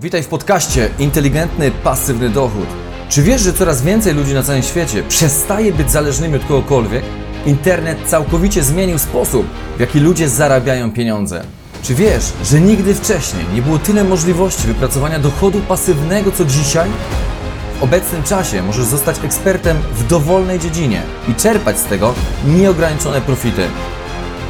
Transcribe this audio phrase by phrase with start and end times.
[0.00, 2.66] Witaj w podcaście Inteligentny Pasywny Dochód.
[3.08, 7.02] Czy wiesz, że coraz więcej ludzi na całym świecie przestaje być zależnymi od kogokolwiek?
[7.46, 9.46] Internet całkowicie zmienił sposób,
[9.76, 11.44] w jaki ludzie zarabiają pieniądze.
[11.82, 16.90] Czy wiesz, że nigdy wcześniej nie było tyle możliwości wypracowania dochodu pasywnego co dzisiaj?
[17.80, 22.14] W obecnym czasie możesz zostać ekspertem w dowolnej dziedzinie i czerpać z tego
[22.46, 23.62] nieograniczone profity.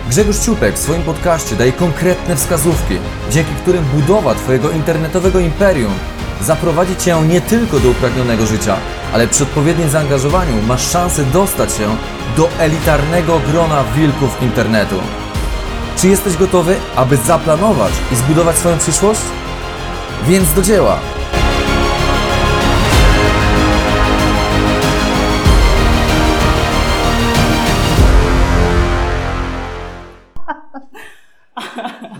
[0.08, 2.98] Grzegorz Ciupek w swoim podcaście daje konkretne wskazówki,
[3.30, 5.92] dzięki którym budowa Twojego internetowego imperium
[6.40, 8.76] zaprowadzi Cię nie tylko do upragnionego życia,
[9.12, 11.96] ale przy odpowiednim zaangażowaniu masz szansę dostać się
[12.36, 14.96] do elitarnego grona wilków internetu.
[15.96, 19.20] Czy jesteś gotowy, aby zaplanować i zbudować swoją przyszłość?
[20.28, 21.15] Więc do dzieła!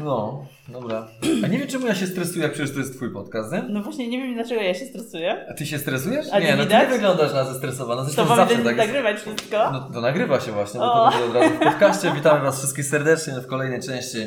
[0.07, 1.09] No, dobra.
[1.45, 3.63] A nie wiem, czemu ja się stresuję, przecież to jest twój podcast, nie?
[3.69, 5.47] No właśnie nie wiem dlaczego ja się stresuję.
[5.51, 6.27] A ty się stresujesz?
[6.33, 6.83] A nie, nie no ty widać?
[6.83, 8.01] nie wyglądasz na zestresowaną.
[8.01, 8.79] To Zresztą mamy zawsze tak jest.
[8.89, 9.71] nagrywać wszystko.
[9.73, 11.11] No to nagrywa się właśnie, bo O.
[11.11, 12.13] to będzie od razu w podcaście.
[12.13, 14.19] Witamy Was wszystkich serdecznie w kolejnej części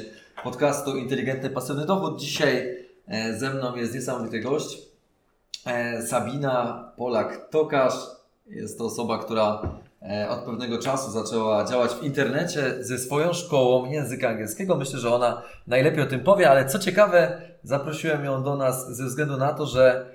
[0.44, 2.20] podcastu Inteligentny Pasywny Dochód.
[2.20, 2.76] Dzisiaj
[3.08, 4.78] e, ze mną jest niesamowity gość.
[5.66, 7.94] E, Sabina Polak-Tokarz.
[8.48, 9.62] Jest to osoba, która
[10.30, 14.76] od pewnego czasu zaczęła działać w internecie ze swoją szkołą języka angielskiego.
[14.76, 19.06] Myślę, że ona najlepiej o tym powie, ale co ciekawe, zaprosiłem ją do nas ze
[19.06, 20.06] względu na to, że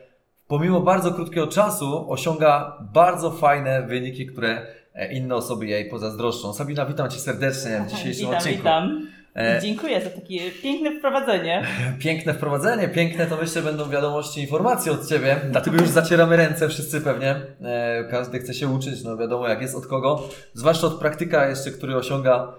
[0.47, 6.53] pomimo bardzo krótkiego czasu osiąga bardzo fajne wyniki, które e, inne osoby jej pozazdroszczą.
[6.55, 8.59] Sabina, witam Cię serdecznie w dzisiejszym witam, odcinku.
[8.59, 9.07] witam.
[9.37, 11.67] E, Dziękuję za takie piękne wprowadzenie.
[12.05, 17.01] Piękne wprowadzenie, piękne to myślę będą wiadomości, informacje od Ciebie, dlatego już zacieramy ręce wszyscy
[17.01, 17.37] pewnie.
[17.63, 21.71] E, każdy chce się uczyć, no wiadomo jak jest od kogo, zwłaszcza od praktyka jeszcze,
[21.71, 22.53] który osiąga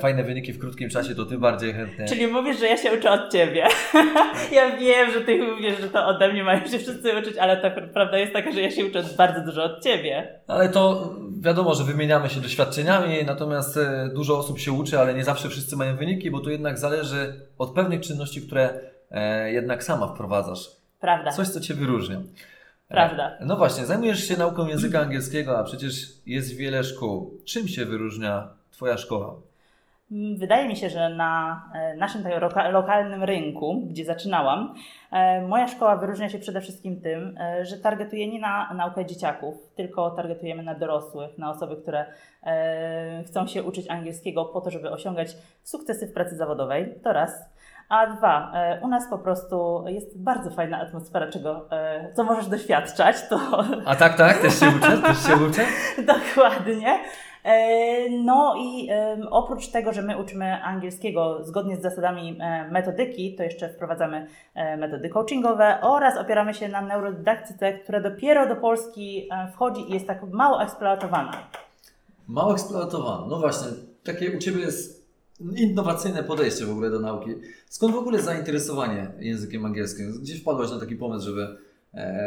[0.00, 2.06] fajne wyniki w krótkim czasie, to Ty bardziej chętnie.
[2.08, 3.66] Czyli mówisz, że ja się uczę od ciebie.
[4.52, 7.70] ja wiem, że ty mówisz, że to ode mnie mają się wszyscy uczyć, ale ta
[7.70, 10.40] prawda jest taka, że ja się uczę bardzo dużo od ciebie.
[10.46, 15.24] Ale to wiadomo, że wymieniamy się doświadczeniami, natomiast e, dużo osób się uczy, ale nie
[15.24, 18.80] zawsze wszyscy mają wyniki, bo to jednak zależy od pewnych czynności, które
[19.10, 20.70] e, jednak sama wprowadzasz.
[21.00, 21.30] Prawda.
[21.30, 22.20] Coś, co Cię wyróżnia.
[22.88, 23.36] Prawda.
[23.40, 25.94] E, No właśnie, zajmujesz się nauką języka angielskiego, a przecież
[26.26, 27.40] jest wiele szkół.
[27.44, 29.47] Czym się wyróżnia Twoja szkoła?
[30.12, 32.24] Mm, Wydaje mi się, że na e, naszym
[32.70, 34.74] lokalnym rynku, gdzie zaczynałam,
[35.12, 39.54] e, moja szkoła wyróżnia się przede wszystkim tym, e, że targetuje nie na naukę dzieciaków,
[39.76, 42.06] tylko targetujemy na dorosłych, na osoby, które
[43.26, 46.94] chcą się uczyć angielskiego po to, żeby osiągać sukcesy w pracy zawodowej.
[47.04, 47.50] To raz.
[47.88, 48.52] A dwa,
[48.82, 51.68] u nas po prostu jest bardzo fajna atmosfera, czego,
[52.14, 53.40] co możesz doświadczać, to
[53.86, 55.62] A tak, tak, też się uczę, też się uczę.
[56.14, 56.98] Dokładnie.
[57.48, 58.88] E, No i
[59.30, 64.76] oprócz tego, że my uczymy angielskiego zgodnie z zasadami e, metodyki, to jeszcze wprowadzamy e,
[64.76, 70.22] metody coachingowe oraz opieramy się na neurodydaktyce, która dopiero do Polski wchodzi i jest tak
[70.32, 71.32] mało eksploatowana.
[72.28, 73.26] Mało eksploatowano.
[73.26, 73.68] No właśnie,
[74.04, 75.08] takie u Ciebie jest
[75.56, 77.30] innowacyjne podejście w ogóle do nauki.
[77.66, 80.12] Skąd w ogóle zainteresowanie językiem angielskim?
[80.22, 81.56] Gdzie wpadłaś na taki pomysł, żeby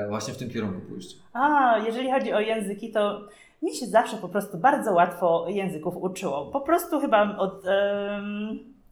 [0.09, 1.17] właśnie w tym kierunku pójść?
[1.33, 3.27] A, jeżeli chodzi o języki, to
[3.61, 6.45] mi się zawsze po prostu bardzo łatwo języków uczyło.
[6.45, 7.65] Po prostu chyba od,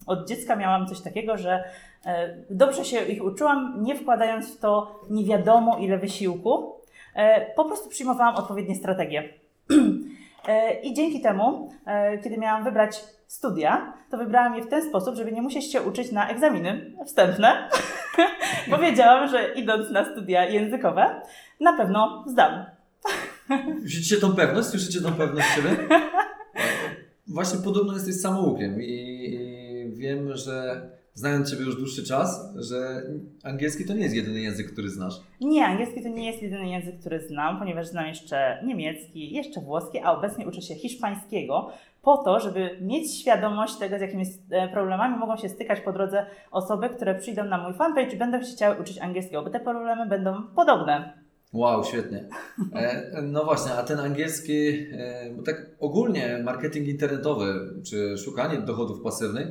[0.10, 1.64] od dziecka miałam coś takiego, że
[2.06, 6.74] e, dobrze się ich uczyłam, nie wkładając w to nie wiadomo ile wysiłku.
[7.16, 9.24] E, po prostu przyjmowałam odpowiednie strategie.
[10.48, 11.70] E, I dzięki temu,
[12.24, 16.12] kiedy miałam wybrać studia, to wybrałam je w ten sposób, żeby nie musieć się uczyć
[16.12, 17.70] na egzaminy wstępne,
[18.70, 21.22] bo wiedziałam, że idąc na studia językowe,
[21.60, 22.66] na pewno zdam.
[23.80, 24.68] Słyszycie tą pewność?
[24.68, 25.70] Słyszycie tą pewność siebie?
[27.28, 30.82] Właśnie podobno jesteś samoukiem i, i wiem, że
[31.14, 33.02] znając Ciebie już dłuższy czas, że
[33.44, 35.14] angielski to nie jest jedyny język, który znasz.
[35.42, 40.00] Nie, angielski to nie jest jedyny język, który znam, ponieważ znam jeszcze niemiecki, jeszcze włoski,
[40.00, 41.72] a obecnie uczę się hiszpańskiego
[42.02, 46.26] po to, żeby mieć świadomość tego, z jakimi e, problemami mogą się stykać po drodze
[46.52, 50.06] osoby, które przyjdą na mój fanpage i będą się chciały uczyć angielskiego, bo te problemy
[50.06, 51.19] będą podobne.
[51.54, 52.30] Wow, świetnie.
[52.74, 59.02] E, no właśnie, a ten angielski, e, bo tak ogólnie marketing internetowy czy szukanie dochodów
[59.02, 59.48] pasywnych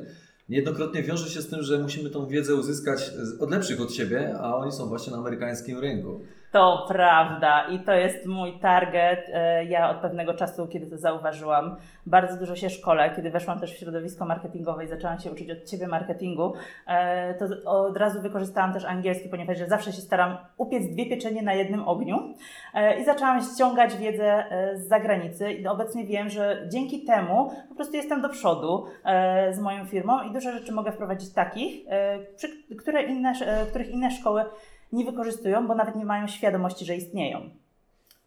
[0.49, 4.57] niejednokrotnie wiąże się z tym, że musimy tą wiedzę uzyskać od lepszych od siebie, a
[4.57, 6.21] oni są właśnie na amerykańskim rynku.
[6.53, 9.31] To prawda i to jest mój target.
[9.33, 13.75] E, Ja od pewnego czasu, kiedy to zauważyłam, bardzo dużo się szkole, kiedy weszłam też
[13.75, 16.53] w środowisko marketingowe i zaczęłam się uczyć od Ciebie marketingu,
[16.87, 21.43] e, to od razu wykorzystałam też angielski, ponieważ ja zawsze się staram upiec dwie pieczenie
[21.43, 22.35] na jednym ogniu
[22.75, 27.97] E, i zaczęłam ściągać wiedzę z zagranicy i obecnie wiem, że dzięki temu po prostu
[27.97, 28.85] jestem do przodu
[29.51, 31.85] z moją firmą i dużo rzeczy mogę wprowadzić takich,
[32.79, 33.33] które inne,
[33.71, 34.45] których inne szkoły
[34.93, 37.51] nie wykorzystują, bo nawet nie mają świadomości, że istnieją.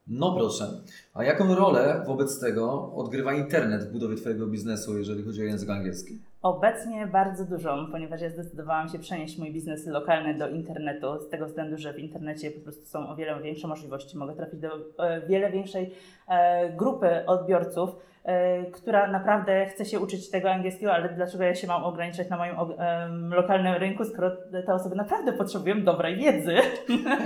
[0.08, 0.82] No proszę.
[1.14, 5.70] A jaką rolę wobec tego odgrywa internet w budowie Twojego biznesu, jeżeli chodzi o język
[5.70, 6.20] angielski?
[6.42, 11.46] Obecnie bardzo dużą, ponieważ ja zdecydowałam się przenieść mój biznes lokalny do internetu, z tego
[11.46, 14.18] względu, że w internecie po prostu są o wiele większe możliwości.
[14.18, 14.70] Mogę trafić do
[15.00, 15.94] e, wiele większej
[16.28, 17.90] e, grupy odbiorców,
[18.24, 22.38] e, która naprawdę chce się uczyć tego angielskiego, ale dlaczego ja się mam ograniczać na
[22.38, 22.56] moim
[23.30, 24.32] lokalnym rynku, skoro
[24.66, 26.56] te osoby naprawdę potrzebują dobrej wiedzy.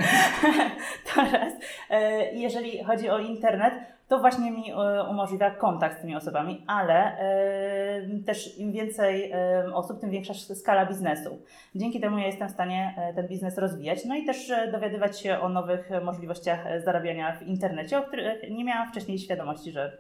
[1.15, 1.53] Teraz,
[1.89, 3.73] e, jeżeli chodzi o internet,
[4.07, 9.73] to właśnie mi e, umożliwia kontakt z tymi osobami, ale e, też im więcej e,
[9.73, 11.39] osób, tym większa skala biznesu.
[11.75, 15.49] Dzięki temu ja jestem w stanie ten biznes rozwijać, no i też dowiadywać się o
[15.49, 19.97] nowych możliwościach zarabiania w internecie, o których nie miałam wcześniej świadomości, że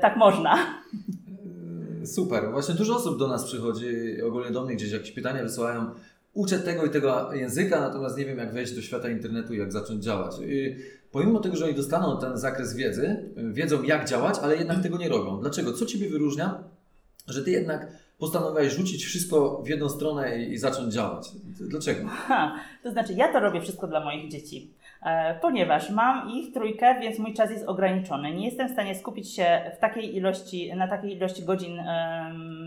[0.00, 0.56] tak można.
[2.04, 2.50] Super.
[2.52, 5.90] Właśnie dużo osób do nas przychodzi, ogólnie do mnie gdzieś jakieś pytania wysyłają.
[6.34, 9.72] Uczę tego i tego języka, natomiast nie wiem, jak wejść do świata internetu i jak
[9.72, 10.34] zacząć działać.
[10.46, 10.76] I
[11.14, 15.08] pomimo tego, że oni dostaną ten zakres wiedzy, wiedzą jak działać, ale jednak tego nie
[15.08, 15.40] robią.
[15.40, 15.72] Dlaczego?
[15.72, 16.58] Co Ciebie wyróżnia,
[17.28, 17.86] że Ty jednak
[18.18, 21.30] postanowiłeś rzucić wszystko w jedną stronę i, i zacząć działać?
[21.60, 22.08] Dlaczego?
[22.08, 24.70] Ha, to znaczy, ja to robię wszystko dla moich dzieci,
[25.02, 28.34] e, ponieważ mam ich trójkę, więc mój czas jest ograniczony.
[28.34, 31.80] Nie jestem w stanie skupić się w takiej ilości, na takiej ilości godzin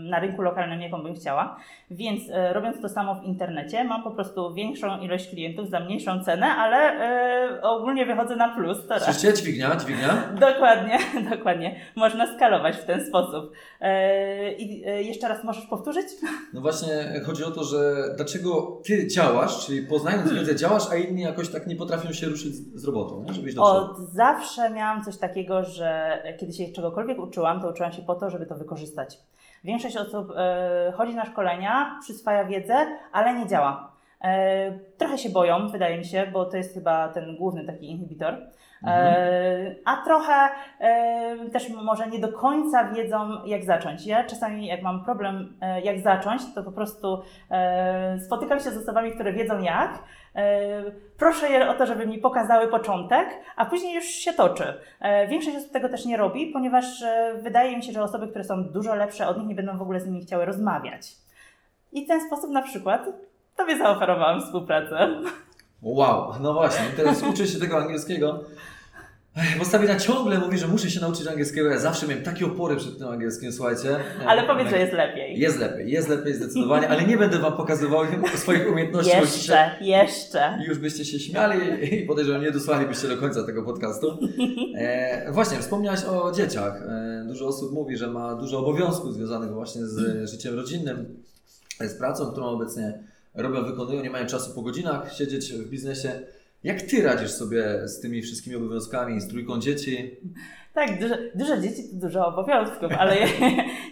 [0.08, 1.56] na rynku lokalnym, jaką bym chciała.
[1.90, 6.24] Więc e, robiąc to samo w internecie, mam po prostu większą ilość klientów za mniejszą
[6.24, 8.78] cenę, ale e, ogólnie wychodzę na plus.
[9.04, 9.32] Słyszycie?
[9.32, 10.08] Dźwignia, dźwignia.
[10.40, 10.98] Dokładnie,
[11.36, 11.80] dokładnie.
[11.96, 13.52] Można skalować w ten sposób.
[13.80, 16.06] E, I jeszcze raz możesz powtórzyć?
[16.52, 21.22] No właśnie, chodzi o to, że dlaczego Ty działasz, czyli poznając wiedzę działasz, a inni
[21.22, 23.34] jakoś tak nie potrafią się ruszyć z, robotą, nie?
[23.34, 23.76] żebyś doszedł.
[23.76, 28.30] Od zawsze miałam coś takiego, że kiedy się czegokolwiek uczyłam, to uczyłam się po to,
[28.30, 29.18] żeby to wykorzystać.
[29.64, 33.92] Większość osób e, chodzi na szkolenia, przyswaja wiedzę, ale nie działa.
[34.24, 38.36] E, trochę się boją, wydaje mi się, bo to jest chyba ten główny taki inhibitor.
[38.84, 40.48] E, a trochę
[40.80, 44.06] e, też może nie do końca wiedzą, jak zacząć.
[44.06, 47.22] Ja czasami, jak mam problem, e, jak zacząć, to po prostu
[48.26, 49.98] spotykam się z osobami, które wiedzą jak.
[51.18, 54.74] Proszę je o to, żeby mi pokazały początek, a później już się toczy.
[55.28, 57.04] Większość osób tego też nie robi, ponieważ
[57.42, 60.00] wydaje mi się, że osoby, które są dużo lepsze od nich, nie będą w ogóle
[60.00, 61.12] z nimi chciały rozmawiać.
[61.92, 63.06] I w ten sposób na przykład
[63.56, 65.08] Tobie zaoferowałam współpracę.
[65.82, 68.44] Wow, no właśnie, teraz uczę się tego angielskiego.
[69.58, 71.70] Bo Sabina ciągle mówi, że muszę się nauczyć angielskiego.
[71.70, 73.96] Ja zawsze miałem takie opory przed tym angielskim, słuchajcie.
[74.26, 75.38] Ale powiedz, że jest lepiej.
[75.38, 78.04] Jest lepiej, jest lepiej zdecydowanie, ale nie będę Wam pokazywał
[78.34, 79.10] swoich umiejętności.
[79.10, 80.58] dzisiaj Jeszcze, jeszcze.
[80.68, 81.60] Już byście się śmiali
[81.94, 84.18] i podejrzewam, nie dosłalibyście do końca tego podcastu.
[84.74, 86.82] E, właśnie, wspomniałaś o dzieciach.
[86.82, 91.22] E, dużo osób mówi, że ma dużo obowiązków związanych właśnie z życiem rodzinnym,
[91.80, 92.98] z pracą, którą obecnie
[93.38, 96.20] robią, wykonują, nie mają czasu po godzinach siedzieć w biznesie.
[96.64, 100.16] Jak Ty radzisz sobie z tymi wszystkimi obowiązkami, z trójką dzieci?
[100.74, 103.26] Tak, dużo, dużo dzieci to dużo obowiązków, ale je,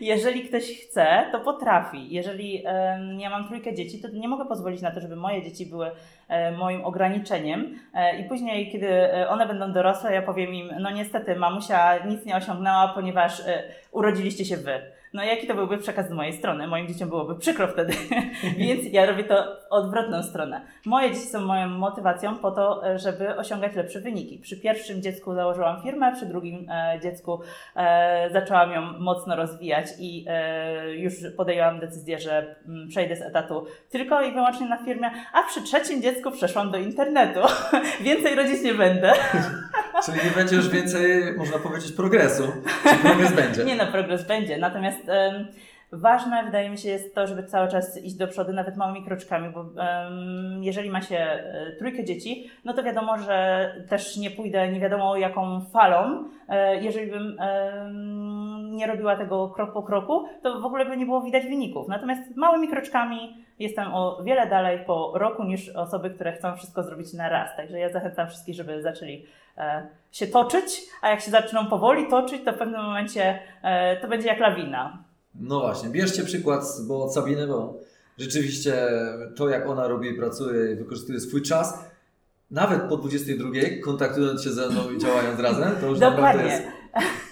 [0.15, 2.15] jeżeli ktoś chce, to potrafi.
[2.15, 5.67] Jeżeli em, ja mam trójkę dzieci, to nie mogę pozwolić na to, żeby moje dzieci
[5.67, 5.91] były
[6.29, 10.91] e, moim ograniczeniem e, i później, kiedy e, one będą dorosłe, ja powiem im, no
[10.91, 13.43] niestety mamusia nic nie osiągnęła, ponieważ
[13.93, 14.96] urodziliście się wy.
[15.13, 16.67] No jaki to byłby przekaz z mojej strony?
[16.67, 17.93] Moim dzieciom byłoby przykro wtedy,
[18.59, 20.61] więc ja robię to w odwrotną stronę.
[20.87, 24.39] Moje dzieci są moją motywacją po to, e, żeby osiągać lepsze wyniki.
[24.39, 27.41] Przy pierwszym dziecku założyłam firmę, przy drugim e, dziecku
[27.77, 33.67] e, zaczęłam ją mocno rozwijać i e, już podjęłam decyzję, że mm, przejdę z etatu
[33.91, 37.41] tylko i wyłącznie na firmie, a przy trzecim dziecku przeszłam do internetu.
[38.01, 39.13] Więcej rodzić nie będę.
[40.05, 42.53] Czyli nie będzie już więcej, można powiedzieć, progresu.
[42.91, 43.65] Czy progres będzie?
[43.65, 44.59] Nie no, progres będzie.
[44.59, 45.47] Natomiast em,
[45.93, 49.53] ważne wydaje mi się jest to, żeby cały czas iść do przodu, nawet małymi kroczkami,
[49.55, 54.69] bo em, jeżeli ma się e, trójkę dzieci, no to wiadomo, że też nie pójdę
[54.69, 56.29] nie wiadomo jaką falą.
[56.49, 61.07] E, jeżeli bym em, nie robiła tego krok po kroku, to w ogóle by nie
[61.07, 61.89] było widać wyników.
[61.89, 67.13] Natomiast małymi kroczkami jestem o wiele dalej po roku niż osoby, które chcą wszystko zrobić
[67.13, 67.57] na raz.
[67.57, 69.27] Także ja zachęcam wszystkich, żeby zaczęli
[69.59, 74.09] e, się toczyć, a jak się zaczną powoli toczyć, to w pewnym momencie e, to
[74.09, 75.05] będzie jak lawina.
[75.35, 77.75] No właśnie, bierzcie przykład bo od Sabiny, bo
[78.19, 78.75] rzeczywiście
[79.37, 81.91] to, jak ona robi, pracuje i wykorzystuje swój czas,
[82.51, 83.49] nawet po 22,
[83.85, 86.53] kontaktując się ze mną i działając razem, to już naprawdę Dokładnie.
[86.53, 86.77] jest.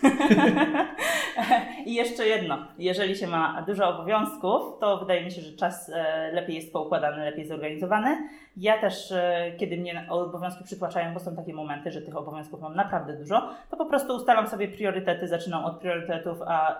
[1.87, 6.33] I jeszcze jedno, jeżeli się ma dużo obowiązków, to wydaje mi się, że czas e,
[6.33, 8.29] lepiej jest poukładany, lepiej zorganizowany.
[8.57, 12.75] Ja też, e, kiedy mnie obowiązki przytłaczają, bo są takie momenty, że tych obowiązków mam
[12.75, 16.79] naprawdę dużo, to po prostu ustalam sobie priorytety, zaczynam od priorytetów, a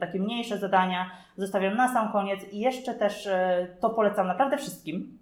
[0.00, 5.19] takie mniejsze zadania zostawiam na sam koniec i jeszcze też e, to polecam naprawdę wszystkim.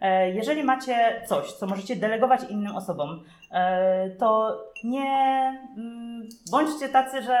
[0.00, 5.04] E, Jeżeli macie coś, co możecie delegować innym osobom, e, to nie
[5.76, 7.36] mm, bądźcie tacy, że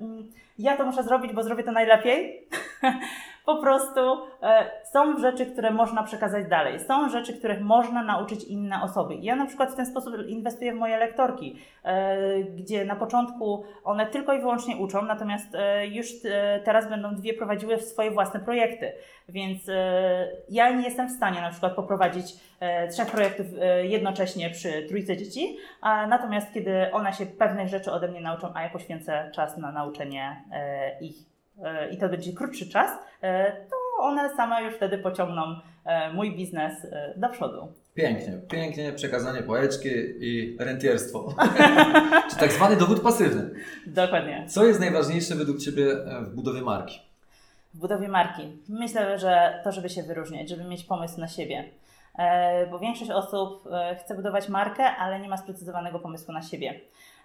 [0.00, 2.48] mm, ja to muszę zrobić, bo zrobię to najlepiej.
[3.50, 4.00] Po prostu
[4.42, 6.80] e, są rzeczy, które można przekazać dalej.
[6.80, 9.14] Są rzeczy, których można nauczyć inne osoby.
[9.14, 14.06] Ja na przykład w ten sposób inwestuję w moje lektorki, e, gdzie na początku one
[14.06, 16.06] tylko i wyłącznie uczą, natomiast e, już
[16.64, 18.92] teraz będą dwie prowadziły swoje własne projekty.
[19.28, 19.62] Więc
[20.48, 22.34] ja nie jestem w stanie na przykład poprowadzić
[22.90, 23.46] trzech projektów
[23.82, 28.62] jednocześnie przy trójce dzieci, a natomiast kiedy one się pewnych rzeczy ode mnie nauczą, a
[28.62, 30.44] ja poświęcę czas na nauczenie
[31.00, 31.30] ich
[31.90, 32.90] i to będzie krótszy czas,
[33.22, 35.42] e, to one same już wtedy pociągną
[35.84, 37.72] e, mój biznes e, do przodu.
[37.94, 39.88] Pięknie, pięknie przekazanie pałeczki
[40.20, 41.34] i rentierstwo.
[42.30, 43.50] Czy tak zwany dochód pasywny.
[43.86, 44.44] Dokładnie.
[44.48, 45.86] Co jest najważniejsze według Ciebie
[46.20, 47.00] w budowie marki?
[47.74, 48.42] W budowie marki.
[48.68, 51.64] Myślę, że to, żeby się wyróżniać, żeby mieć pomysł na siebie.
[52.70, 53.68] Bo większość osób
[54.00, 56.80] chce budować markę, ale nie ma sprecyzowanego pomysłu na siebie.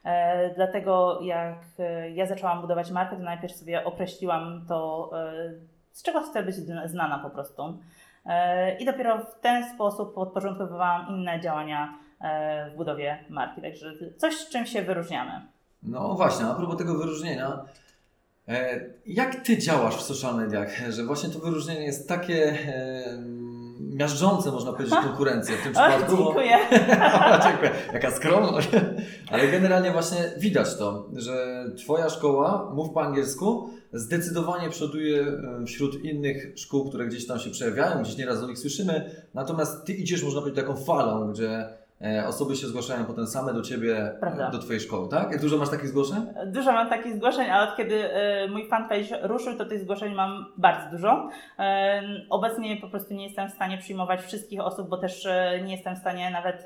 [0.05, 5.51] E, Dlatego jak e, ja zaczęłam budować markę, to najpierw sobie określiłam to, e,
[5.91, 7.77] z czego chcę być zna- znana po prostu.
[8.79, 11.93] I dopiero w ten sposób podporządkowywałam inne działania
[12.71, 13.61] w budowie marki.
[13.61, 15.41] Także coś, z czym się wyróżniamy.
[15.83, 17.65] No właśnie, a propos tego wyróżnienia,
[19.05, 22.57] jak Ty działasz w social mediach, że właśnie to wyróżnienie jest takie
[23.95, 26.17] miażdżące, można powiedzieć, konkurencję w tym przypadku?
[26.17, 26.57] bo- dziękuję.
[27.39, 27.71] O, dziękuję.
[27.93, 28.69] Jaka skromność.
[29.31, 36.03] Ale generalnie właśnie widać to, że Twoja szkoła, mów po angielsku, zdecydowanie przoduje e, wśród
[36.03, 39.11] innych szkół, które gdzieś tam się przejawiają, gdzieś nieraz o nich słyszymy.
[39.33, 41.65] Natomiast Ty idziesz, można powiedzieć, taką falą, gdzie
[42.27, 44.47] osoby się zgłaszają potem same do Ciebie, Prawda.
[44.47, 45.31] e, do Twojej szkoły, tak?
[45.31, 46.25] Jak dużo masz takich zgłoszeń?
[46.45, 50.45] Dużo mam takich zgłoszeń, a od kiedy e, mój fanpage ruszył, to tych zgłoszeń mam
[50.57, 51.29] bardzo dużo.
[51.59, 55.75] E, Obecnie po prostu nie jestem w stanie przyjmować wszystkich osób, bo też e, nie
[55.75, 56.63] jestem w stanie nawet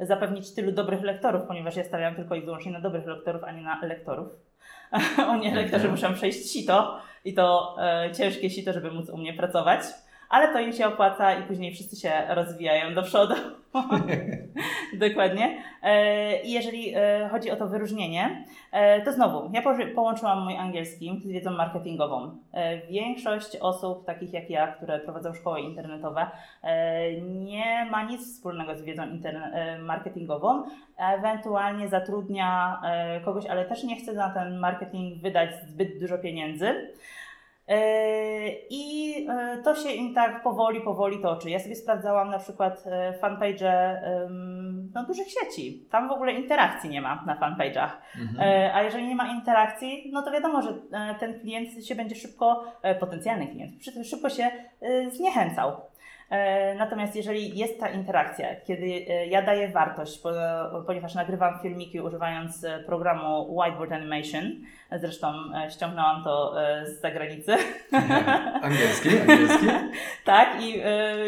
[0.00, 3.62] zapewnić tylu dobrych lektorów, ponieważ ja stawiam tylko i wyłącznie na dobrych lektorów, a nie
[3.62, 4.28] na lektorów.
[5.32, 9.80] Oni lektorzy muszą przejść sito i to e, ciężkie sito, żeby móc u mnie pracować.
[10.28, 13.34] Ale to im się opłaca i później wszyscy się rozwijają do przodu.
[15.08, 15.62] Dokładnie.
[15.82, 19.62] E, I jeżeli e, chodzi o to wyróżnienie, e, to znowu, ja
[19.94, 22.38] połączyłam mój angielski z wiedzą marketingową.
[22.90, 26.26] Większość osób, takich jak ja, które prowadzą szkoły internetowe,
[27.20, 29.02] nie ma nic wspólnego z wiedzą
[29.80, 30.62] marketingową.
[30.96, 32.80] Ewentualnie zatrudnia
[33.24, 36.92] kogoś, ale też nie chce na ten marketing wydać zbyt dużo pieniędzy.
[37.68, 41.50] E, I e, to się im tak powoli, powoli toczy.
[41.50, 43.98] Ja sobie sprawdzałam na przykład e, fanpage
[44.94, 45.86] no, dużych sieci.
[45.90, 47.90] Tam w ogóle interakcji nie ma na fanpage'ach.
[48.20, 48.70] Mhm.
[48.74, 50.74] A jeżeli nie ma interakcji, no to wiadomo, że
[51.20, 52.64] ten klient się będzie szybko,
[53.00, 54.50] potencjalny klient, przy tym szybko się
[55.10, 55.80] zniechęcał.
[56.30, 62.00] E, Natomiast jeżeli jest ta interakcja, kiedy e, ja daję wartość, po- ponieważ nagrywam filmiki
[62.00, 64.42] używając e, programu Whiteboard Animation,
[64.92, 65.32] zresztą
[65.70, 66.54] ściągnęłam to
[66.84, 67.52] z zagranicy,
[68.62, 69.66] Angielski, angielski.
[70.24, 70.80] tak, i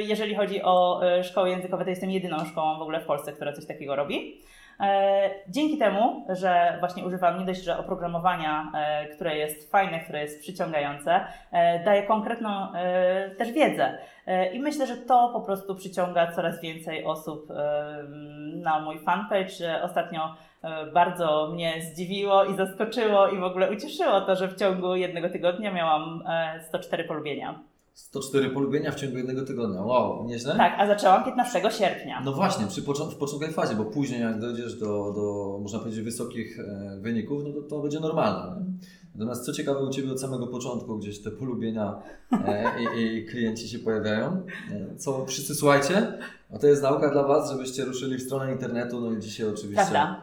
[0.08, 3.66] jeżeli chodzi o szkoły językowe, to jestem jedyną szkołą w ogóle w Polsce, która coś
[3.66, 4.40] takiego robi.
[4.80, 10.22] E, Dzięki temu, że właśnie używam nie dość, że oprogramowania, e, które jest fajne, które
[10.22, 11.20] jest przyciągające,
[11.52, 12.50] e, daje konkretną
[13.38, 13.98] też wiedzę.
[14.52, 17.48] I myślę, że to po prostu przyciąga coraz więcej osób
[18.54, 19.82] na mój fanpage.
[19.82, 20.34] Ostatnio
[20.94, 25.72] bardzo mnie zdziwiło i zaskoczyło i w ogóle ucieszyło to, że w ciągu jednego tygodnia
[25.72, 27.69] miałam e, 104 polubienia.
[27.94, 29.82] 104 polubienia w ciągu jednego tygodnia.
[29.82, 30.56] Wow, nieźle?
[30.56, 32.22] Tak, a zaczęłam 15 sierpnia.
[32.24, 36.04] No właśnie, przy począ- w początkowej fazie, bo później jak dojdziesz do, do można powiedzieć,
[36.04, 38.60] wysokich e, wyników, no to, to będzie normalne.
[38.60, 38.66] Nie?
[39.14, 43.68] Natomiast co ciekawe, u Ciebie od samego początku gdzieś te polubienia e, i, i klienci
[43.68, 44.42] się pojawiają.
[44.72, 46.18] E, co wszyscy słuchajcie,
[46.50, 49.82] no to jest nauka dla Was, żebyście ruszyli w stronę internetu, no i dzisiaj oczywiście...
[49.90, 50.22] Prawda.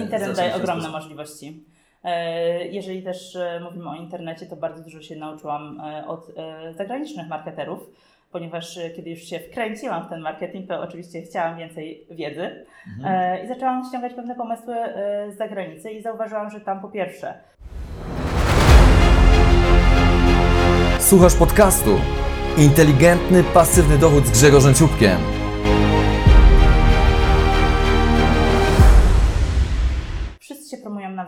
[0.00, 1.00] Internet daje ogromne sposób.
[1.00, 1.64] możliwości.
[2.04, 6.26] E, Jeżeli też e, mówimy o internecie, to bardzo dużo się nauczyłam e, od
[6.76, 7.90] zagranicznych marketerów,
[8.32, 12.66] ponieważ kiedy już się wkręciłam w ten marketing, to oczywiście chciałam więcej wiedzy
[12.98, 13.44] Mhm.
[13.44, 14.74] i zaczęłam ściągać pewne pomysły
[15.28, 17.34] z zagranicy i zauważyłam, że tam po pierwsze
[21.00, 21.90] Słuchasz podcastu
[22.58, 25.18] Inteligentny, pasywny dochód z Grzegorzem Ciupkiem.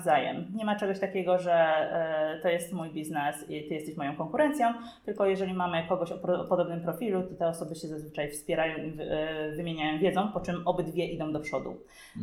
[0.04, 0.46] Nawzajem.
[0.54, 4.72] Nie ma czegoś takiego, że e, to jest mój biznes i ty jesteś moją konkurencją,
[5.04, 9.52] tylko jeżeli mamy kogoś o, podobnym profilu, to te osoby się zazwyczaj wspierają i e,
[9.56, 11.76] wymieniają wiedzą, po czym obydwie idą do przodu.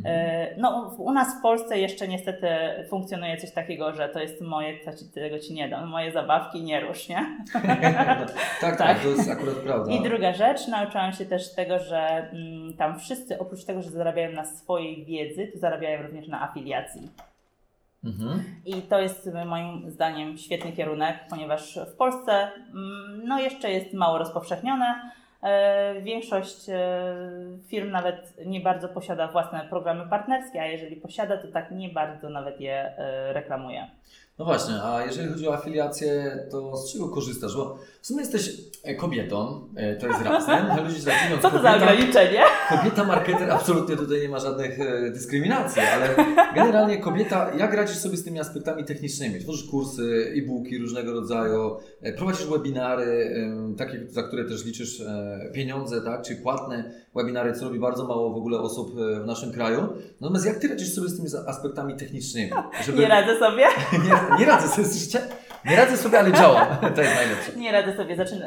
[0.04, 2.48] E, no, w- u nas w Polsce jeszcze niestety
[2.90, 6.62] funkcjonuje coś takiego, że to jest moje, to ci, tego ci nie dam, moje zabawki
[6.62, 7.26] nie rusz, nie?
[8.60, 9.92] tak, tak, to jest akurat prawda.
[9.92, 11.98] I druga rzecz, nauczyłam się też tego, że
[12.32, 17.08] mm, tam wszyscy oprócz tego, że zarabiają na swojej wiedzy, to zarabiają również na afiliacji.
[18.04, 18.44] Mhm.
[18.64, 24.18] I to jest moim zdaniem świetny kierunek, ponieważ w Polsce mm, no jeszcze jest mało
[24.18, 25.10] rozpowszechnione.
[25.42, 27.14] E, Większość e,
[27.68, 32.30] firm nawet nie bardzo posiada własne programy partnerskie, a jeżeli posiada, to tak nie bardzo
[32.30, 33.86] nawet je e, reklamuje.
[34.38, 37.56] No właśnie, a jeżeli chodzi o afiliację, to z czego korzystasz?
[37.56, 38.50] Bo w sumie jesteś
[38.98, 39.68] kobietą,
[40.00, 40.82] to jest nie?
[40.84, 42.40] Ludzie tak mówią, Co to za kobieta, ograniczenie?
[42.68, 44.78] kobieta marketer, absolutnie tutaj nie ma żadnych
[45.12, 46.14] dyskryminacji, ale
[46.54, 49.40] generalnie kobieta, jak radzisz sobie z tymi aspektami technicznymi?
[49.40, 51.76] Tworzysz kursy, e-booki różnego rodzaju,
[52.16, 53.34] prowadzisz webinary,
[53.78, 55.02] takie, za które też liczysz
[55.52, 56.22] pieniądze, tak?
[56.22, 56.90] Czyli płatne
[57.22, 59.88] webinary, co robi bardzo mało w ogóle osób e, w naszym kraju.
[60.20, 62.50] Natomiast jak Ty radzisz sobie z tymi aspektami technicznymi?
[62.86, 62.98] Żeby...
[62.98, 63.64] Nie radzę sobie.
[64.04, 65.20] Nie, nie radzę sobie, słyszycie?
[65.64, 66.66] Nie radzę sobie, ale działam.
[66.96, 67.52] To jest najlepsze.
[67.56, 68.16] Nie radzę sobie.
[68.16, 68.44] Zaczyn-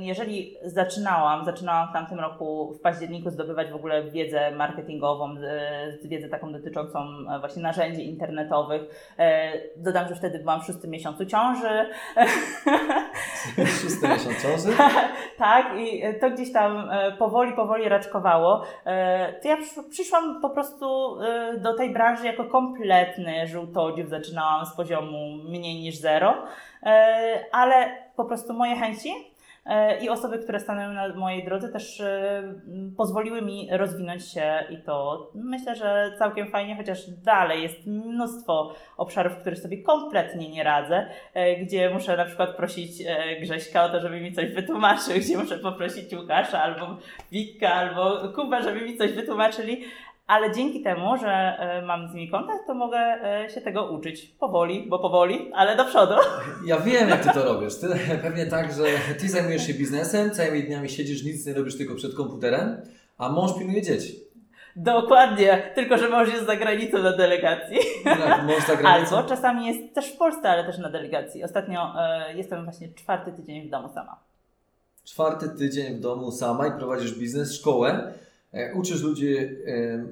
[0.00, 5.34] jeżeli zaczynałam, zaczynałam w tamtym roku w październiku zdobywać w ogóle wiedzę marketingową,
[6.04, 8.82] wiedzę taką dotyczącą e, właśnie narzędzi internetowych.
[9.18, 11.86] E, Dodam, że wtedy byłam w szóstym miesiącu ciąży.
[13.82, 14.76] Szósty miesiąc ciąży.
[15.38, 18.13] tak, i to gdzieś tam powoli, powoli raczkowało.
[18.84, 24.08] E, To ja przysz- przyszłam po prostu e, do tej branży jako kompletny żółtodziób.
[24.08, 26.34] Zaczynałam z poziomu mniej niż zero,
[26.82, 27.74] E, ale
[28.16, 29.33] po prostu moje chęci
[30.00, 32.42] i osoby, które stanęły na mojej drodze też e,
[32.96, 39.32] pozwoliły mi rozwinąć się i to myślę, że całkiem fajnie, chociaż dalej jest mnóstwo obszarów,
[39.32, 43.88] w których sobie kompletnie nie radzę, e, gdzie muszę na przykład prosić e, Grześka o
[43.88, 46.96] to, żeby mi coś wytłumaczył, gdzie muszę poprosić Łukasza albo
[47.32, 49.84] Witka albo Kuba, żeby mi coś wytłumaczyli.
[50.26, 54.26] Ale dzięki temu, że e, mam z nimi kontakt, to mogę e, się tego uczyć
[54.26, 56.14] powoli, bo powoli, ale do przodu.
[56.66, 57.74] Ja wiem, jak ty to robisz.
[57.80, 57.88] Ty
[58.22, 58.84] pewnie tak, że
[59.18, 62.82] ty zajmujesz się biznesem, całymi dniami siedzisz, nic nie robisz tylko przed komputerem,
[63.18, 64.24] a mąż pilnuje dzieci.
[64.76, 67.78] Dokładnie, tylko że mąż jest za granicą na delegacji.
[68.04, 69.16] Tak, mąż za granicą.
[69.16, 71.44] Albo czasami jest też w Polsce, ale też na delegacji.
[71.44, 74.16] Ostatnio e, jestem właśnie czwarty tydzień w domu sama.
[75.04, 78.12] Czwarty tydzień w domu sama i prowadzisz biznes, szkołę,
[78.74, 80.06] uczysz ludzi e,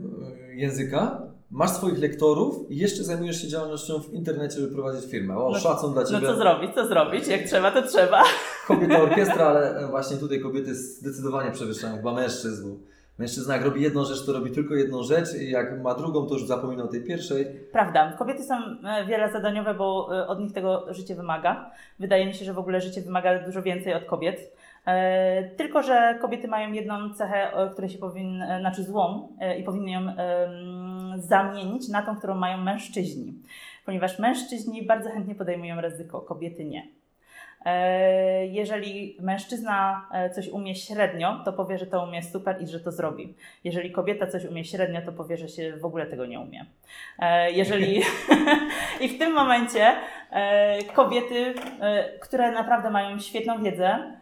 [0.54, 5.36] języka, masz swoich lektorów i jeszcze zajmujesz się działalnością w internecie, żeby prowadzić firmę.
[5.38, 6.26] O, No- szacun dla No Ciebie.
[6.26, 7.28] co zrobić, co zrobić?
[7.28, 8.22] Jak trzeba, to trzeba.
[8.66, 12.76] Kobieta orkiestra, ale e, właśnie tutaj kobiety zdecydowanie przewyższają chyba mężczyzn, bo
[13.18, 16.34] mężczyzna jak robi jedną rzecz, to robi tylko jedną rzecz i jak ma drugą, to
[16.34, 17.46] już zapomina o tej pierwszej.
[17.72, 21.70] Prawda, kobiety są e, wielozadaniowe, bo e, od nich tego życie wymaga.
[21.98, 24.52] Wydaje mi się, że w ogóle życie wymaga dużo więcej od kobiet.
[24.86, 29.64] E, Tylko, że kobiety mają jedną cechę, e, której się powinny, znaczy złą e, i
[29.64, 30.00] powinny ją
[31.16, 33.34] zamienić na tą, którą mają mężczyźni.
[33.86, 36.86] Ponieważ mężczyźni bardzo chętnie podejmują ryzyko, kobiety nie.
[37.64, 42.80] E, Jeżeli mężczyzna e, coś umie średnio, to powie, że to umie super i że
[42.80, 43.34] to zrobi.
[43.64, 46.66] Jeżeli kobieta coś umie średnio, to powie, że się w ogóle tego nie umie.
[47.18, 48.02] E, Jeżeli
[49.00, 49.92] i w tym momencie
[50.30, 54.21] e, kobiety, e, które naprawdę mają świetną wiedzę, e,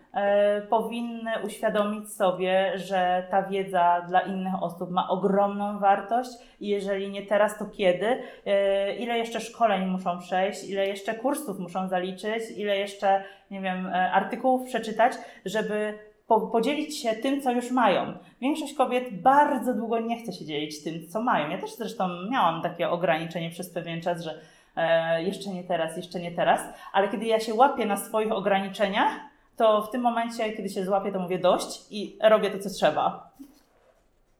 [0.68, 7.22] powinny uświadomić sobie, że ta wiedza dla innych osób ma ogromną wartość i jeżeli nie
[7.22, 8.22] teraz, to kiedy?
[8.46, 13.86] E, Ile jeszcze szkoleń muszą przejść, ile jeszcze kursów muszą zaliczyć, ile jeszcze, nie wiem,
[13.86, 15.12] e, artykułów przeczytać,
[15.44, 18.12] żeby po, podzielić się tym, co już mają.
[18.40, 21.50] Większość kobiet bardzo długo nie chce się dzielić tym, co mają.
[21.50, 24.40] Ja też zresztą miałam takie ograniczenie przez pewien czas, że
[24.76, 26.60] e, jeszcze nie teraz, jeszcze nie teraz,
[26.92, 29.29] ale kiedy ja się łapię na swoich ograniczeniach,
[29.60, 33.30] to w tym momencie, kiedy się złapię, to mówię dość i robię to, co trzeba.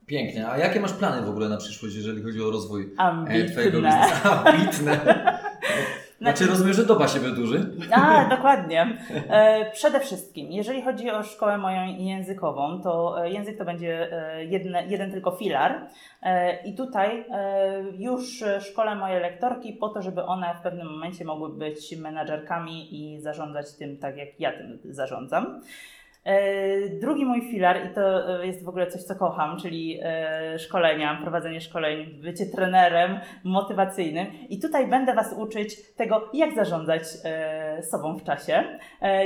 [0.07, 0.49] Pięknie.
[0.49, 2.95] A jakie masz plany w ogóle na przyszłość, jeżeli chodzi o rozwój
[3.29, 4.01] e, Twojego Ambitne.
[4.01, 4.29] biznesu?
[4.45, 5.39] Ambitne.
[6.21, 7.71] Znaczy rozumiem, że doba się wydłuży?
[7.93, 8.99] A, dokładnie.
[9.29, 14.45] E, przede wszystkim, jeżeli chodzi o szkołę moją językową, to e, język to będzie e,
[14.45, 15.87] jedne, jeden tylko filar.
[16.65, 17.25] I tutaj
[17.99, 23.21] już szkolę moje lektorki po to, żeby one w pewnym momencie mogły być menadżerkami i
[23.21, 25.61] zarządzać tym tak, jak ja tym zarządzam.
[26.25, 30.59] E, Drugi mój filar, i to e, jest w ogóle coś, co kocham, czyli e,
[30.59, 34.27] szkolenia, prowadzenie szkoleń, bycie trenerem motywacyjnym.
[34.49, 37.03] I tutaj będę Was uczyć tego, jak zarządzać
[37.91, 38.65] sobą w czasie,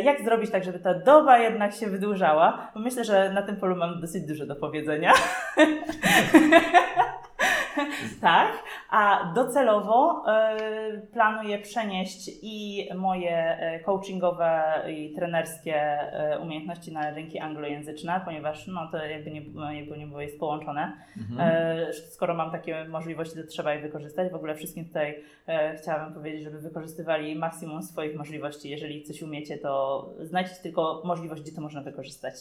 [0.05, 4.01] jak zrobić tak, żeby ta doba jednak się wydłużała, myślę, że na tym polu mam
[4.01, 5.13] dosyć dużo do powiedzenia.
[8.21, 8.53] tak,
[8.91, 10.57] a docelowo e,
[11.13, 18.89] planuję przenieść i moje e, coachingowe i trenerskie e, umiejętności na rynki anglojęzyczne, ponieważ no,
[18.93, 20.93] to jakby nie, jakby nie było jest połączone.
[21.17, 21.93] Mhm.
[21.93, 24.33] Skoro mam takie możliwości, to trzeba je wykorzystać.
[24.33, 25.25] W ogóle wszystkim tutaj
[25.83, 28.71] chciałabym powiedzieć, żeby wykorzystywali maksimum swoich możliwości.
[28.71, 32.35] Jeżeli coś umiecie, to znajdźcie tylko możliwość, gdzie to można wykorzystać.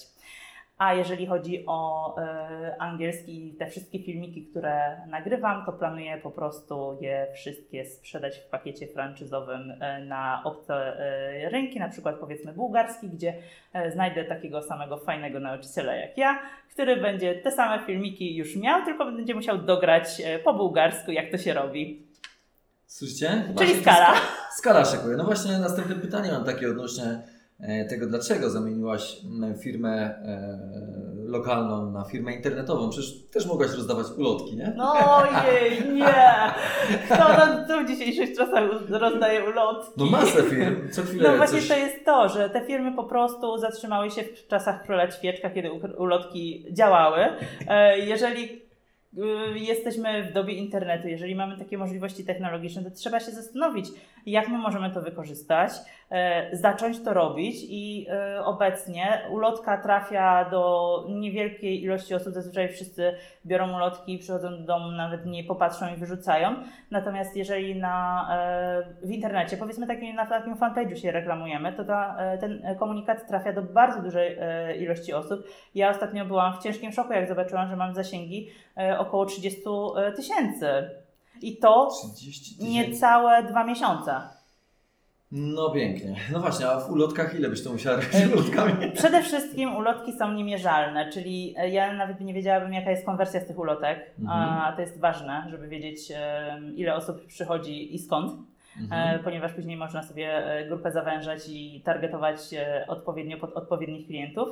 [0.78, 6.32] A jeżeli chodzi o e, angielski i te wszystkie filmiki, które nagrywam, to planuję po
[6.32, 12.54] prostu je wszystkie sprzedać w pakiecie franczyzowym e, na obce e, rynki, na przykład powiedzmy
[12.54, 13.34] bułgarski, gdzie
[13.94, 16.40] znajdę takiego samego fajnego nauczyciela jak ja,
[16.72, 21.38] który będzie te same filmiki już miał, tylko będzie musiał dograć po bułgarsku, jak to
[21.38, 22.08] się robi.
[22.88, 23.44] Słyszycie?
[23.58, 24.14] Czyli skala.
[24.58, 25.18] Skala szykuje.
[25.18, 27.22] No właśnie następne pytanie mam takie odnośnie
[27.90, 30.60] tego, dlaczego zamieniłaś m, firmę e,
[31.26, 32.90] lokalną na firmę internetową.
[32.90, 34.74] Przecież też mogłaś rozdawać ulotki, nie?
[34.78, 36.24] No ojej, nie!
[37.06, 39.92] Kto nam tu w dzisiejszych czasach rozdaje ulotki?
[39.98, 41.68] No masę firm, co chwilę No właśnie coś...
[41.68, 45.72] to jest to, że te firmy po prostu zatrzymały się w czasach króla ćwieczka, kiedy
[45.98, 47.20] ulotki działały.
[47.68, 48.44] E, Jeżeli
[49.18, 53.86] y, jesteśmy w dobie internetu, jeżeli mamy takie możliwości technologiczne, to trzeba się zastanowić,
[54.26, 55.72] jak my możemy to wykorzystać,
[56.12, 63.16] e, zacząć to robić i e, obecnie ulotka trafia do niewielkiej ilości osób, zazwyczaj wszyscy
[63.46, 66.56] biorą ulotki, przychodzą do domu, nawet nie popatrzą i wyrzucają.
[66.92, 72.18] Natomiast jeżeli na, e, w internecie, powiedzmy takim, na takim fanpage'u się reklamujemy, to ta,
[72.40, 74.38] ten komunikat trafia do bardzo dużej
[74.80, 75.44] ilości osób.
[75.76, 78.50] Ja ostatnio byłam w ciężkim szoku, jak zobaczyłam, że mam zasięgi
[78.98, 79.62] około 30
[80.16, 81.03] tysięcy.
[81.44, 82.74] I to 30 tysięcy.
[82.74, 84.22] niecałe dwa miesiące.
[85.36, 86.16] No pięknie.
[86.32, 88.92] No właśnie, a w ulotkach ile byś to musiała robić ulotkami?
[88.92, 93.48] Przede wszystkim ulotki są niemierzalne, czyli e, ja nawet nie wiedziałabym, jaka jest konwersja z
[93.48, 96.12] tych ulotek, a to jest ważne, żeby wiedzieć,
[96.76, 98.34] ile osób przychodzi i skąd.
[98.82, 99.16] Mhm.
[99.16, 102.38] e, ponieważ później można sobie e, grupę zawężać i targetować
[102.88, 104.50] odpowiednio pod odpowiednich klientów.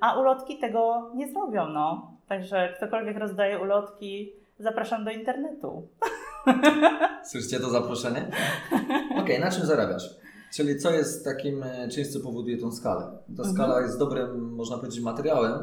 [0.00, 2.12] A ulotki tego nie zrobią, no.
[2.28, 5.88] Także ktokolwiek rozdaje ulotki, zapraszam do internetu.
[7.24, 8.30] Słyszycie to zaproszenie?
[9.18, 10.10] Okej, na czym zarabiasz?
[10.54, 13.02] Czyli co jest takim e, czymś, co powoduje tą skalę?
[13.36, 13.54] Ta Mhm.
[13.54, 15.54] skala jest dobrym, można powiedzieć, materiałem,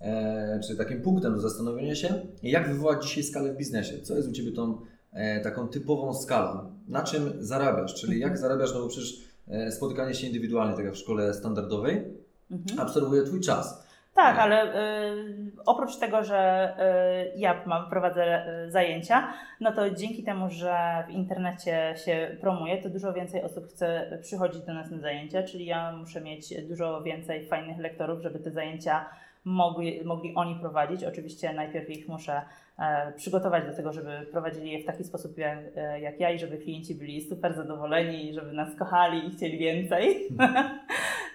[0.00, 4.00] e, czy takim punktem do zastanowienia się, jak wywołać dzisiaj skalę w biznesie.
[4.02, 4.78] Co jest u Ciebie tą
[5.12, 6.72] e, taką typową skalą?
[6.88, 7.94] Na czym zarabiasz?
[7.94, 12.04] Czyli jak zarabiasz, no bo przecież e, spotykanie się indywidualnie, tak jak w szkole standardowej,
[12.50, 12.80] Mhm.
[12.80, 13.82] absorbuje Twój czas.
[14.14, 16.72] Tak, ale y, oprócz tego, że
[17.34, 22.82] y, ja mam, prowadzę y, zajęcia, no to dzięki temu, że w internecie się promuje,
[22.82, 27.02] to dużo więcej osób chce przychodzić do nas na zajęcia, czyli ja muszę mieć dużo
[27.02, 29.06] więcej fajnych lektorów, żeby te zajęcia
[29.44, 31.04] mogli, mogli oni prowadzić.
[31.04, 32.42] Oczywiście najpierw ich muszę
[32.78, 36.38] e, przygotować do tego, żeby prowadzili je w taki sposób jak, e, jak ja i
[36.38, 40.16] żeby klienci byli super zadowoleni żeby nas kochali i chcieli więcej.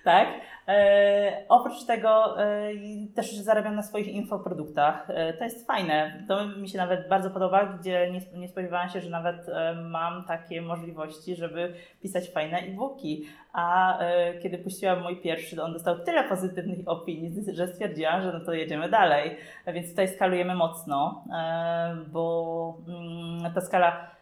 [0.08, 0.28] tak.
[0.68, 2.72] E, oprócz tego e,
[3.16, 5.10] też zarabiam na swoich infoproduktach.
[5.10, 6.24] E, to jest fajne.
[6.28, 10.24] To mi się nawet bardzo podoba, gdzie nie, nie spodziewałam się, że nawet e, mam
[10.26, 13.26] takie możliwości, żeby pisać fajne e-booki.
[13.54, 18.40] A e, kiedy puściłam mój pierwszy, on dostał tyle pozytywnych opinii, że stwierdziłam, że no
[18.40, 19.38] to jedziemy dalej.
[19.68, 24.17] Więc tutaj skalujemy mocno, e, bo mm, ta skala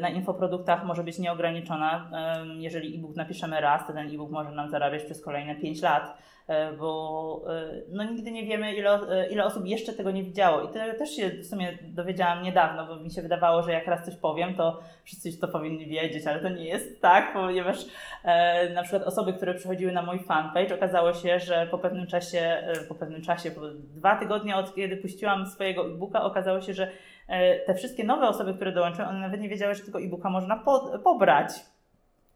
[0.00, 2.10] na infoproduktach może być nieograniczona.
[2.12, 6.18] E, Jeżeli e-book napiszemy raz, to ten e-book może nam zarabiać przez kolejne 5 lat,
[6.46, 10.62] e, bo e, no, nigdy nie wiemy, ile, e, ile osób jeszcze tego nie widziało.
[10.62, 14.04] I to też się w sumie dowiedziałam niedawno, bo mi się wydawało, że jak raz
[14.04, 17.76] coś powiem, to wszyscy to powinni wiedzieć, ale to nie jest tak, ponieważ
[18.24, 22.38] e, na przykład osoby, które przychodziły na mój fanpage, okazało się, że po pewnym czasie,
[22.38, 26.84] e, po pewnym czasie, po dwa tygodnie od kiedy puściłam swojego e-booka, okazało się, że
[26.84, 26.90] e,
[27.66, 30.98] te wszystkie nowe osoby, które dołączyły, one nawet nie wiedziały, że tego e-booka można po,
[31.04, 31.52] pobrać.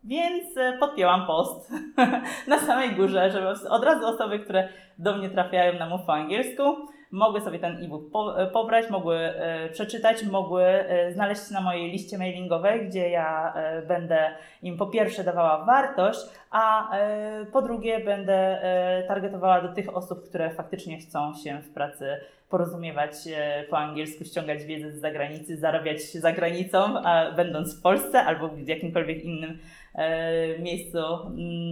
[0.04, 1.72] Więc e, podpięłam post
[2.48, 6.76] na samej górze, żeby od razu osoby, które do mnie trafiają na mów po angielsku,
[7.10, 11.60] mogły sobie ten e-book po, e, pobrać, mogły e, przeczytać, mogły e, znaleźć się na
[11.60, 14.30] mojej liście mailingowej, gdzie ja e, będę
[14.62, 20.28] im po pierwsze dawała wartość, a e, po drugie będę e, targetowała do tych osób,
[20.28, 22.20] które faktycznie chcą się w pracy
[22.54, 28.20] porozumiewać e, po angielsku, ściągać wiedzę z zagranicy, zarabiać za granicą, a będąc w Polsce
[28.20, 29.58] albo w jakimkolwiek innym
[29.94, 30.98] e, miejscu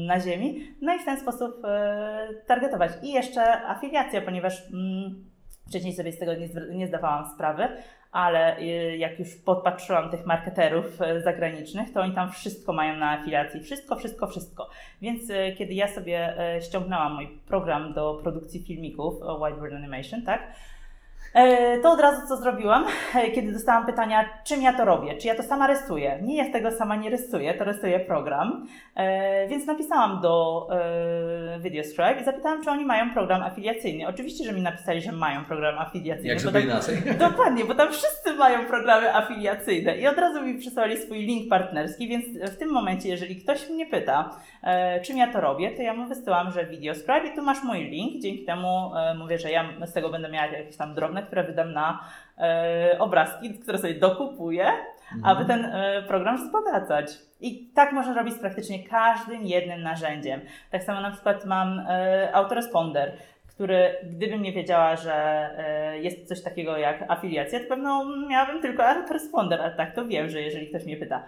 [0.07, 0.61] na ziemi.
[0.81, 2.93] No i w ten sposób e, targetować.
[3.03, 5.25] I jeszcze afiliacja, ponieważ mm,
[5.69, 7.69] wcześniej sobie z tego nie, nie zdawałam sprawy,
[8.13, 8.67] ale
[8.97, 13.61] jak już podpatrzyłam tych marketerów zagranicznych, to oni tam wszystko mają na afiliacji.
[13.61, 14.69] Wszystko, wszystko, wszystko.
[15.03, 15.23] Więc
[15.59, 20.43] kiedy ja sobie ściągnęłam mój program do produkcji filmików, Whiteboard Animation, tak?
[21.35, 25.27] E, To od razu co zrobiłam, e, kiedy dostałam pytania, czym ja to robię, czy
[25.29, 26.19] ja to sama rysuję.
[26.23, 28.67] Nie, ja tego sama nie rysuję, to rysuje program.
[28.97, 34.07] E, Więc napisałam do e, VideoScribe i zapytałam, czy oni mają program afiliacyjny.
[34.09, 36.29] Oczywiście, że mi napisali, że mają program afiliacyjny.
[36.29, 36.97] Jak żeby inaczej.
[37.29, 42.09] Dokładnie, bo tam wszyscy mają programy afiliacyjne i od razu mi przysłali swój link partnerski,
[42.09, 44.31] więc w tym momencie, jeżeli ktoś mnie pyta,
[45.05, 48.23] czym ja to robię, to ja mu wysyłam, że VideoScribe i tu masz mój link,
[48.23, 52.05] dzięki temu mówię, że ja z tego będę miała jakieś tam drobne, które wydam na
[52.39, 54.67] e, obrazki, które sobie dokupuję,
[55.23, 57.07] aby ten e, program wzbogacać.
[57.41, 60.41] I tak można robić z praktycznie każdym jednym narzędziem.
[60.71, 63.13] Tak samo na przykład mam e, autoresponder,
[63.47, 65.51] który gdybym nie wiedziała, że
[66.01, 70.41] jest coś takiego jak afiliacja, to pewno miałabym tylko autoresponder, a tak to wiem, że
[70.41, 71.23] jeżeli ktoś mnie pyta,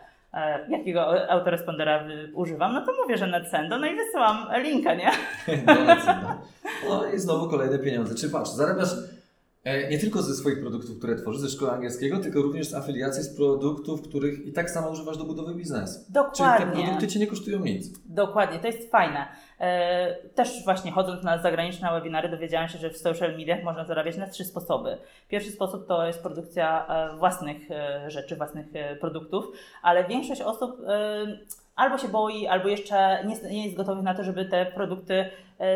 [0.69, 2.05] jakiego autorespondera
[2.35, 5.11] używam, no to mówię, że NetSendo, no i wysyłam linka, nie?
[5.67, 6.39] Donacyjna.
[6.89, 8.15] No i znowu kolejne pieniądze.
[8.15, 8.89] Czy patrz, zarabiasz
[9.91, 13.37] nie tylko ze swoich produktów, które tworzysz, ze szkoły angielskiego, tylko również z afiliacji z
[13.37, 16.01] produktów, których i tak samo używasz do budowy biznesu.
[16.01, 16.83] Czyli te Dokładnie.
[16.83, 17.99] produkty Cię nie kosztują nic.
[18.07, 19.27] Dokładnie, to jest fajne.
[19.61, 24.17] E, Też właśnie chodząc na zagraniczne webinary dowiedziałam się, że w social mediach można zarabiać
[24.17, 24.99] na trzy sposoby.
[25.29, 29.45] Pierwszy sposób to jest produkcja e, własnych e, rzeczy, własnych e, produktów,
[29.83, 31.27] ale większość osób e,
[31.77, 35.31] albo się boi, albo jeszcze nie, jest gotowych na to, żeby te produkty e,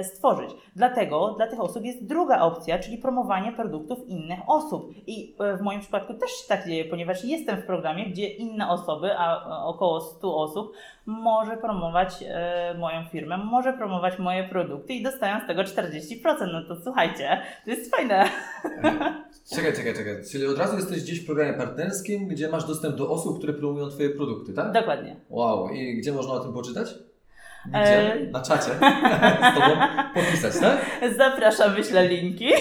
[0.04, 0.50] stworzyć.
[0.76, 4.90] Dlatego dla tych osób jest druga opcja, czyli promowanie produktów innych osób.
[5.06, 8.68] I e, w moim przypadku też się tak dzieje, ponieważ jestem w programie, gdzie inne
[8.68, 10.72] osoby, a a około 100 osób,
[11.06, 15.92] może promować e, moją firmę, może promować moje produkty i dostają z tego 40%.
[16.52, 18.24] No to słuchajcie, to jest fajne.
[19.54, 20.14] Czekaj, czekaj, czekaj.
[20.32, 23.88] Czyli od razu jesteś gdzieś w programie partnerskim, gdzie masz dostęp do osób, które promują
[23.88, 24.72] Twoje produkty, tak?
[24.72, 25.16] Dokładnie.
[25.30, 25.68] Wow.
[25.70, 26.94] I gdzie można o tym poczytać?
[27.70, 28.26] Gdzie?
[28.30, 28.70] Na czacie.
[28.70, 29.76] Z Tobą
[30.14, 30.78] popisać, tak?
[31.16, 32.48] Zapraszam, wyślę linki,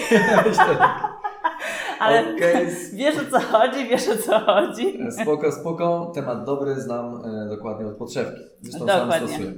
[1.98, 4.98] ale Okej, wiesz o co chodzi, wiesz o co chodzi.
[5.22, 6.12] Spoko, spoko.
[6.14, 8.40] Temat dobry, znam e, dokładnie od podszewki.
[8.60, 9.28] Zresztą sam Dokładnie.
[9.28, 9.52] stosuję.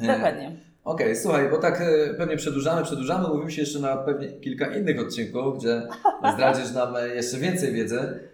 [0.00, 0.56] E, Dokładnie.
[0.84, 3.28] Okej, słuchaj, bo tak e, pewnie przedłużamy, przedłużamy.
[3.28, 5.82] Mówimy się jeszcze na pewnie kilka innych odcinków, gdzie
[6.34, 8.28] zdradzisz nam jeszcze więcej wiedzy.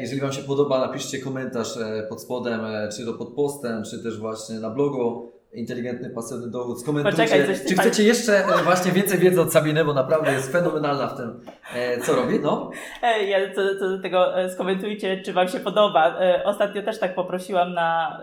[0.00, 1.78] Jeżeli Wam się podoba, napiszcie komentarz
[2.08, 2.60] pod spodem,
[2.96, 6.80] czy to pod postem, czy też właśnie na blogu Inteligentny Pasywny Dochód.
[6.80, 10.32] Skomentujcie, Poczekaj, coś czy tak- chcecie jeszcze e, właśnie więcej wiedzy od Sabiny, bo naprawdę
[10.32, 11.40] jest fenomenalna w tym,
[11.74, 12.40] e, co robi.
[12.40, 12.70] No,
[13.28, 16.18] Ja co, co do tego e, skomentujcie, czy Wam się podoba.
[16.44, 18.20] Ostatnio też tak poprosiłam na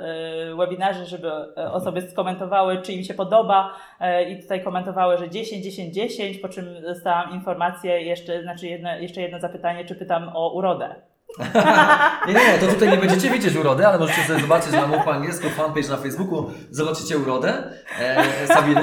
[0.57, 3.73] webinarze, żeby e, osoby skomentowały, czy im się podoba
[4.29, 9.21] i tutaj komentowały, że 10, 10, 10, po czym dostałam informację, jeszcze, znaczy jedno, jeszcze
[9.21, 10.95] jedno zapytanie, czy pytam o urodę.
[12.27, 15.13] Nie, nie, to tutaj nie będziecie widzieć urody, ale możecie sobie zobaczyć na mów po
[15.13, 17.63] angielsku fanpage na Facebooku, zobaczycie urodę
[17.99, 18.81] e, Sabiny.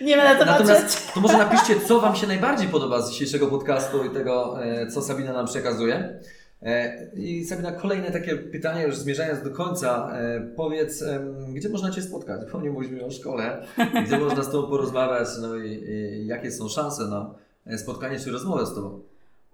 [0.00, 0.66] Nie ma na to patrzeć.
[0.68, 4.86] Natomiast to może napiszcie, co Wam się najbardziej podoba z dzisiejszego podcastu i tego, e,
[4.86, 6.20] co Sabina nam przekazuje.
[6.62, 10.10] E, I Sabina, kolejne takie pytanie, już zmierzając do końca.
[10.12, 11.04] E, Powiedz,
[11.48, 12.40] gdzie można Cię spotkać?
[12.52, 13.62] Bo nie mówiliśmy o szkole.
[14.06, 17.34] Gdzie można z Tobą porozmawiać, no i, i jakie są szanse na
[17.66, 19.00] e, spotkanie czy rozmowę z Tobą?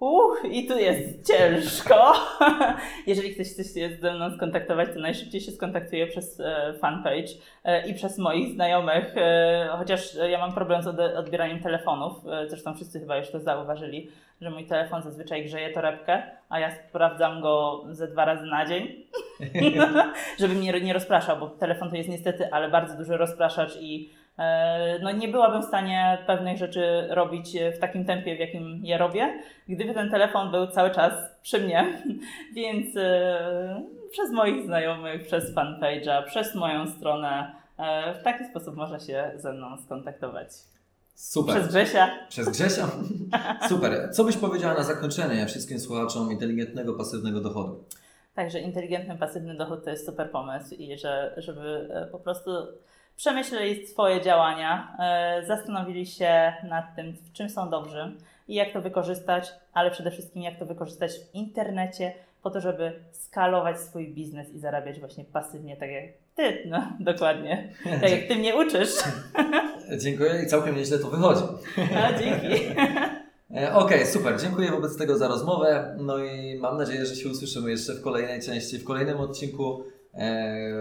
[0.01, 2.13] Uch, i tu jest ciężko.
[3.07, 7.29] Jeżeli ktoś chce się ze mną skontaktować, to najszybciej się skontaktuje przez e, fanpage
[7.65, 12.13] e, i przez moich znajomych, e, chociaż ja mam problem z odbieraniem telefonów.
[12.47, 17.41] Zresztą wszyscy chyba już to zauważyli, że mój telefon zazwyczaj grzeje torebkę, a ja sprawdzam
[17.41, 19.07] go ze dwa razy na dzień,
[20.41, 24.11] żeby mnie nie rozpraszał, bo telefon to jest niestety, ale bardzo duży rozpraszacz i
[25.03, 29.43] no nie byłabym w stanie pewnych rzeczy robić w takim tempie, w jakim je robię,
[29.69, 32.03] gdyby ten telefon był cały czas przy mnie.
[32.55, 39.01] Więc e, przez moich znajomych, przez fanpage'a, przez moją stronę, e, w taki sposób można
[39.01, 40.49] się ze mną skontaktować.
[41.15, 41.55] Super.
[41.55, 42.11] Przez Grzesia.
[42.29, 42.89] Przez Grzesia?
[43.69, 44.09] Super.
[44.13, 47.85] Co byś powiedziała na zakończenie wszystkim słuchaczom inteligentnego, pasywnego dochodu?
[48.35, 52.51] Także inteligentny, pasywny dochód to jest super pomysł i że, żeby e, po prostu
[53.17, 58.13] przemyśleli swoje działania, e, zastanowili się nad tym, w czym są dobrzy
[58.49, 62.93] i jak to wykorzystać, ale przede wszystkim jak to wykorzystać w internecie po to, żeby
[63.13, 66.05] skalować swój biznes i zarabiać właśnie pasywnie, tak jak
[66.37, 68.91] ty, no dokładnie, tak jak ty mnie uczysz.
[70.03, 71.43] Dziękuję i całkiem nieźle to wychodzi.
[71.77, 72.65] No, dzięki.
[73.57, 74.41] E, Okej, super.
[74.41, 75.97] Dziękuję wobec tego za rozmowę.
[75.99, 79.85] No i mam nadzieję, że się usłyszymy jeszcze w kolejnej części, w kolejnym odcinku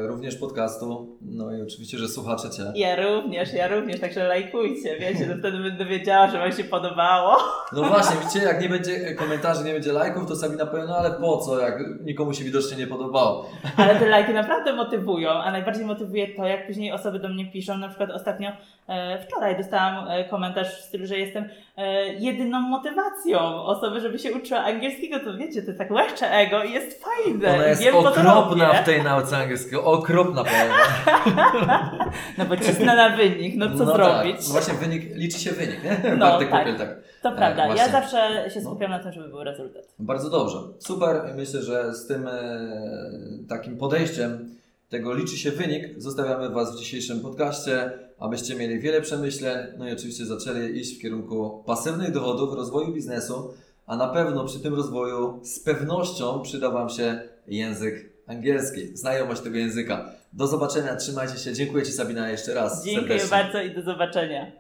[0.08, 2.64] również podcastu, no i oczywiście, że słuchacze Cię.
[2.76, 7.38] Ja również, ja również, także lajkujcie, wiecie, to wtedy będę wiedziała, że Wam się podobało.
[7.74, 11.12] No właśnie, widzicie, jak nie będzie komentarzy, nie będzie lajków, to Sabina powie, no ale
[11.12, 13.50] po co, jak nikomu się widocznie nie podobało.
[13.78, 17.78] Ale te lajki naprawdę motywują, a najbardziej motywuje to, jak później osoby do mnie piszą.
[17.78, 18.50] Na przykład ostatnio,
[18.88, 24.34] e, wczoraj dostałam e, komentarz w stylu, że jestem e, jedyną motywacją osoby, żeby się
[24.34, 25.20] uczyła angielskiego.
[25.20, 27.56] To wiecie, to tak łechcze ego i jest fajne.
[27.56, 30.44] Ona jest Wiem, okropna w tej nauce angielskiego, okropna.
[32.38, 34.36] No bo cisnę na wynik, no co no zrobić?
[34.36, 34.48] Tak.
[34.48, 36.16] No właśnie wynik, liczy się wynik, nie?
[36.18, 36.50] No, tak.
[36.50, 36.98] Kopiel, tak.
[37.22, 39.84] To prawda, ja zawsze się skupiam na tym, żeby był rezultat.
[40.00, 40.58] Bardzo dobrze.
[40.80, 41.22] Super.
[41.36, 42.60] Myślę, że z tym e,
[43.50, 44.56] takim podejściem
[44.90, 45.84] tego liczy się wynik.
[45.98, 51.02] Zostawiamy Was w dzisiejszym podcaście, abyście mieli wiele przemyśleń, no i oczywiście zaczęli iść w
[51.02, 53.54] kierunku pasywnych dochodów, rozwoju biznesu,
[53.86, 59.58] a na pewno przy tym rozwoju z pewnością przyda Wam się język angielski, znajomość tego
[59.58, 60.10] języka.
[60.34, 61.54] Do zobaczenia, trzymajcie się.
[61.54, 62.86] Dziękuję Ci Sabina jeszcze raz.
[62.86, 63.30] Dziękuję serdecznie.
[63.30, 64.52] bardzo i do zobaczenia.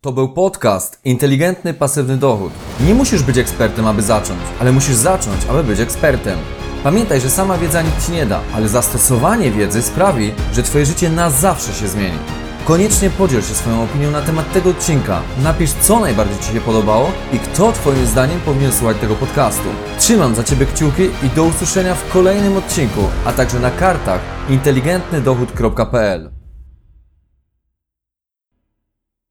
[0.00, 2.52] To był podcast Inteligentny Pasywny Dochód.
[2.86, 6.38] Nie musisz być ekspertem, aby zacząć, ale musisz zacząć, aby być ekspertem.
[6.82, 11.10] Pamiętaj, że sama wiedza nic Ci nie da, ale zastosowanie wiedzy sprawi, że Twoje życie
[11.10, 12.18] na zawsze się zmieni.
[12.64, 15.22] Koniecznie podziel się swoją opinią na temat tego odcinka.
[15.42, 19.68] Napisz, co najbardziej Ci się podobało i kto Twoim zdaniem powinien słuchać tego podcastu.
[19.98, 26.43] Trzymam za Ciebie kciuki i do usłyszenia w kolejnym odcinku, a także na kartach inteligentnydochód.pl.